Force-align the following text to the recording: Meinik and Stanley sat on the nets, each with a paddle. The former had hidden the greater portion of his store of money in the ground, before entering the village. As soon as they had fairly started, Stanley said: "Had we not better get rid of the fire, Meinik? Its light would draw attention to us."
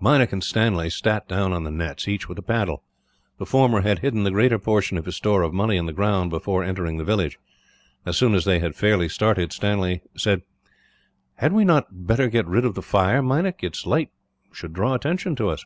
Meinik 0.00 0.32
and 0.32 0.42
Stanley 0.42 0.90
sat 0.90 1.30
on 1.30 1.62
the 1.62 1.70
nets, 1.70 2.08
each 2.08 2.28
with 2.28 2.36
a 2.36 2.42
paddle. 2.42 2.82
The 3.38 3.46
former 3.46 3.82
had 3.82 4.00
hidden 4.00 4.24
the 4.24 4.32
greater 4.32 4.58
portion 4.58 4.98
of 4.98 5.04
his 5.04 5.14
store 5.14 5.42
of 5.42 5.54
money 5.54 5.76
in 5.76 5.86
the 5.86 5.92
ground, 5.92 6.30
before 6.30 6.64
entering 6.64 6.96
the 6.98 7.04
village. 7.04 7.38
As 8.04 8.16
soon 8.16 8.34
as 8.34 8.44
they 8.44 8.58
had 8.58 8.74
fairly 8.74 9.08
started, 9.08 9.52
Stanley 9.52 10.00
said: 10.16 10.42
"Had 11.36 11.52
we 11.52 11.64
not 11.64 12.08
better 12.08 12.26
get 12.26 12.48
rid 12.48 12.64
of 12.64 12.74
the 12.74 12.82
fire, 12.82 13.22
Meinik? 13.22 13.62
Its 13.62 13.86
light 13.86 14.10
would 14.60 14.72
draw 14.72 14.94
attention 14.94 15.36
to 15.36 15.48
us." 15.48 15.64